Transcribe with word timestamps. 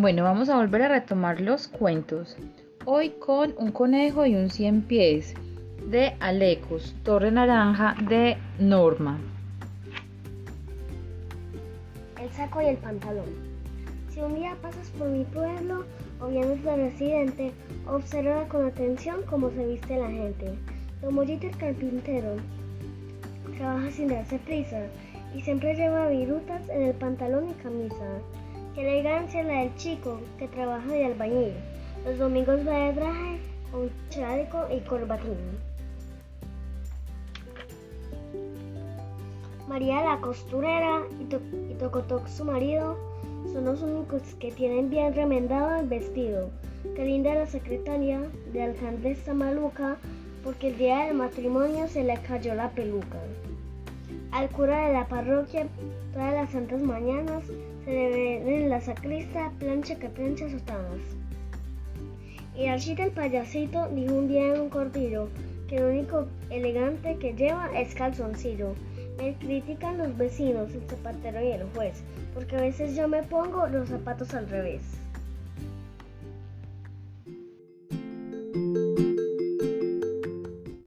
Bueno, 0.00 0.22
vamos 0.22 0.48
a 0.48 0.56
volver 0.56 0.82
a 0.82 0.88
retomar 0.90 1.40
los 1.40 1.66
cuentos. 1.66 2.36
Hoy 2.84 3.10
con 3.18 3.52
un 3.58 3.72
conejo 3.72 4.24
y 4.26 4.36
un 4.36 4.48
cien 4.48 4.82
pies 4.82 5.34
de 5.90 6.14
Alecos, 6.20 6.94
Torre 7.02 7.32
Naranja 7.32 7.96
de 8.08 8.38
Norma. 8.60 9.18
El 12.22 12.30
saco 12.30 12.62
y 12.62 12.66
el 12.66 12.76
pantalón. 12.76 13.26
Si 14.10 14.20
un 14.20 14.36
día 14.36 14.54
pasas 14.62 14.88
por 14.90 15.08
mi 15.08 15.24
pueblo 15.24 15.84
o 16.20 16.28
vienes 16.28 16.62
de 16.62 16.76
residente, 16.76 17.52
observa 17.88 18.46
con 18.46 18.66
atención 18.66 19.22
cómo 19.28 19.50
se 19.50 19.66
viste 19.66 19.98
la 19.98 20.10
gente. 20.10 20.54
Tomoyito 21.00 21.48
el 21.48 21.56
carpintero 21.56 22.36
trabaja 23.56 23.90
sin 23.90 24.06
darse 24.06 24.38
prisa 24.38 24.80
y 25.34 25.40
siempre 25.40 25.74
lleva 25.74 26.08
virutas 26.08 26.68
en 26.68 26.82
el 26.82 26.94
pantalón 26.94 27.48
y 27.50 27.54
camisa. 27.54 28.06
Qué 28.78 28.88
elegancia 28.88 29.42
la 29.42 29.62
del 29.62 29.74
chico 29.74 30.20
que 30.38 30.46
trabaja 30.46 30.86
de 30.86 31.06
albañil. 31.06 31.52
Los 32.06 32.16
domingos 32.16 32.60
va 32.64 32.78
de 32.78 32.92
traje 32.92 33.38
con 33.72 33.90
chaleco 34.08 34.66
y 34.70 34.78
corbatín. 34.86 35.36
María 39.66 40.04
la 40.04 40.20
costurera 40.20 41.02
y, 41.18 41.74
Tocotoc 41.74 42.28
su 42.28 42.44
marido 42.44 42.96
son 43.52 43.64
los 43.64 43.82
únicos 43.82 44.22
que 44.38 44.52
tienen 44.52 44.90
bien 44.90 45.12
remendado 45.12 45.80
el 45.80 45.88
vestido. 45.88 46.48
Qué 46.94 47.04
linda 47.04 47.34
la 47.34 47.46
secretaria 47.46 48.20
de 48.52 48.62
alcaldesa 48.62 49.34
maluca 49.34 49.96
porque 50.44 50.68
el 50.68 50.78
día 50.78 51.06
del 51.06 51.16
matrimonio 51.16 51.88
se 51.88 52.04
le 52.04 52.16
cayó 52.18 52.54
la 52.54 52.70
peluca. 52.70 53.18
Al 54.30 54.50
cura 54.50 54.86
de 54.86 54.92
la 54.92 55.08
parroquia 55.08 55.66
todas 56.12 56.34
las 56.34 56.50
santas 56.50 56.82
mañanas 56.82 57.44
se 57.84 57.90
le 57.90 58.10
ve 58.10 58.62
en 58.62 58.68
la 58.68 58.80
sacrista 58.80 59.50
plancha 59.58 59.98
que 59.98 60.08
plancha 60.08 60.50
sotanas. 60.50 61.00
Y 62.54 62.66
Archita 62.66 63.04
el 63.04 63.12
payasito 63.12 63.88
dijo 63.88 64.14
un 64.14 64.28
día 64.28 64.54
en 64.54 64.60
un 64.60 64.68
cortillo 64.68 65.28
que 65.68 65.80
lo 65.80 65.88
único 65.88 66.26
elegante 66.50 67.16
que 67.16 67.32
lleva 67.32 67.70
es 67.78 67.94
calzoncillo. 67.94 68.74
Me 69.16 69.34
critican 69.34 69.98
los 69.98 70.16
vecinos, 70.16 70.74
el 70.74 70.82
zapatero 70.88 71.42
y 71.42 71.52
el 71.52 71.64
juez, 71.74 72.02
porque 72.34 72.56
a 72.56 72.60
veces 72.60 72.94
yo 72.94 73.08
me 73.08 73.22
pongo 73.22 73.66
los 73.66 73.88
zapatos 73.88 74.34
al 74.34 74.48
revés. 74.48 74.82